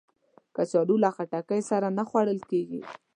[0.55, 2.81] کچالو له خټکی سره نه خوړل کېږي